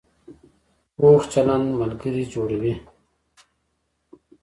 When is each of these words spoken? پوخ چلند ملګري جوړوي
پوخ 0.95 1.21
چلند 1.33 1.65
ملګري 1.79 2.23
جوړوي 2.33 2.73